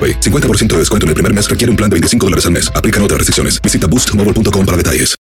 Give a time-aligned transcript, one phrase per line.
[0.00, 0.20] AroPay.
[0.20, 2.72] 50% de descuento en el primer mes requiere un plan de 25 dólares al mes.
[2.74, 3.60] Aplican otras restricciones.
[3.60, 5.20] Visita boostmobile.com para detalles.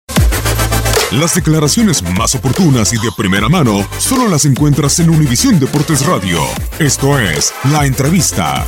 [1.12, 6.40] Las declaraciones más oportunas y de primera mano solo las encuentras en Univisión Deportes Radio.
[6.80, 8.66] Esto es La Entrevista.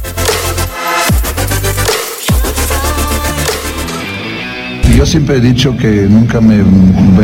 [4.99, 6.61] Yo siempre he dicho que nunca me,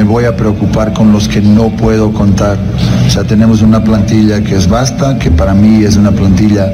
[0.05, 2.56] voy a preocupar con los que no puedo contar.
[3.05, 6.67] O sea, tenemos una plantilla que es vasta, que para mí es una plantilla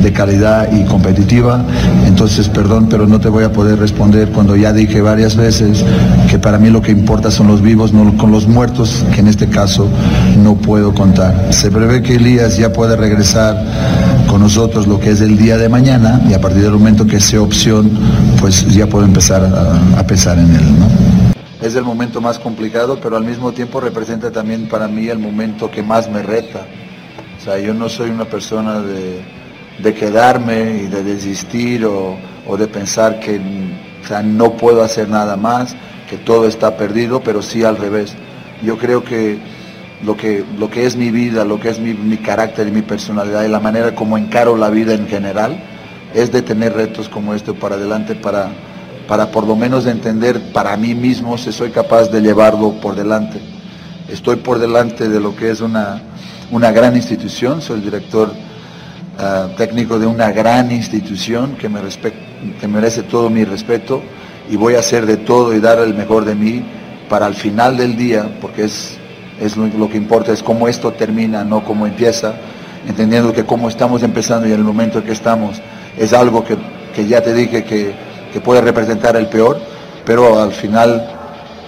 [0.00, 1.64] de calidad y competitiva.
[2.06, 5.84] Entonces, perdón, pero no te voy a poder responder cuando ya dije varias veces
[6.30, 9.26] que para mí lo que importa son los vivos, no con los muertos, que en
[9.26, 9.88] este caso
[10.40, 11.48] no puedo contar.
[11.50, 13.60] Se prevé que Elías ya puede regresar
[14.28, 17.20] con nosotros lo que es el día de mañana y a partir del momento que
[17.20, 17.90] sea opción,
[18.40, 20.43] pues ya puedo empezar a, a pensar en
[21.60, 25.70] Es el momento más complicado, pero al mismo tiempo representa también para mí el momento
[25.70, 26.66] que más me reta.
[27.40, 29.22] O sea, yo no soy una persona de,
[29.78, 32.16] de quedarme y de desistir o,
[32.56, 33.40] de pensar que
[34.24, 35.74] no puedo hacer nada más,
[36.08, 38.14] que todo está perdido, pero sí al revés.
[38.62, 39.38] Yo creo que
[40.04, 42.82] lo que, lo que es mi vida, lo que es mi, mi, carácter y mi
[42.82, 45.58] personalidad y la manera como encaro la vida en general,
[46.14, 48.50] es de tener retos como este para adelante para,
[49.08, 53.40] para por lo menos entender para mí mismo si soy capaz de llevarlo por delante.
[54.08, 56.02] Estoy por delante de lo que es una,
[56.50, 61.80] una gran institución, soy el director uh, técnico de una gran institución que, me
[62.60, 64.02] que merece todo mi respeto
[64.50, 66.64] y voy a hacer de todo y dar el mejor de mí
[67.08, 68.98] para al final del día, porque es
[69.40, 72.34] es lo, lo, que importa es cómo esto termina, no cómo empieza,
[72.86, 75.60] entendiendo que cómo estamos empezando y en el momento en que estamos
[75.98, 76.56] es algo que,
[76.94, 79.58] que ya te dije que, que, puede representar el peor,
[80.04, 81.08] pero al final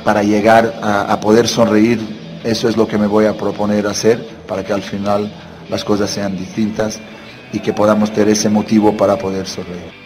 [0.04, 2.00] para llegar a, poder sonreír,
[2.44, 5.30] eso es lo que me voy a proponer hacer para que al final
[5.68, 7.00] las cosas sean distintas
[7.52, 10.05] y que podamos tener ese motivo para poder sonreír.